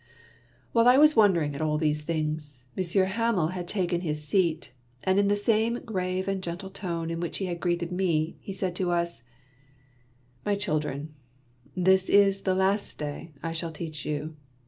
While 0.71 0.87
I 0.87 0.97
was 0.97 1.15
wondering 1.15 1.53
at 1.53 1.61
all 1.61 1.77
these 1.77 2.01
things. 2.01 2.65
Mon 2.75 2.83
sieur 2.83 3.05
Hamel 3.05 3.49
had 3.49 3.67
taken 3.67 4.01
his 4.01 4.23
seat, 4.23 4.71
and 5.03 5.19
in 5.19 5.27
the 5.27 5.35
same 5.35 5.77
^_^ 5.77 5.93
rave 5.93 6.27
and 6.27 6.41
gentle 6.41 6.71
tone 6.71 7.11
in 7.11 7.19
which 7.19 7.37
he 7.37 7.45
had 7.45 7.59
greeted 7.59 7.91
me, 7.91 8.35
he 8.39 8.51
said 8.51 8.75
to 8.77 8.89
us, 8.89 9.21
—"My 10.43 10.55
children, 10.55 11.13
this 11.77 12.09
is 12.09 12.41
the 12.41 12.55
last 12.55 12.97
day 12.97 13.33
I 13.43 13.51
shall 13.51 13.71
teach 13.71 14.03
you. 14.03 14.35